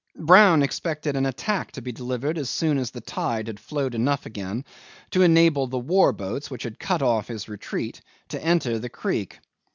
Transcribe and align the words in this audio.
Brown 0.17 0.63
expected 0.63 1.15
an 1.15 1.27
attack 1.27 1.73
to 1.73 1.81
be 1.83 1.91
delivered 1.91 2.39
as 2.39 2.49
soon 2.49 2.79
as 2.79 2.89
the 2.89 3.01
tide 3.01 3.45
had 3.45 3.59
flowed 3.59 3.93
enough 3.93 4.25
again 4.25 4.65
to 5.11 5.21
enable 5.21 5.67
the 5.67 5.77
war 5.77 6.11
boats 6.11 6.49
which 6.49 6.63
had 6.63 6.79
cut 6.79 7.03
off 7.03 7.27
his 7.27 7.47
retreat 7.47 8.01
to 8.29 8.43
enter 8.43 8.79
the 8.79 8.89
creek. 8.89 9.37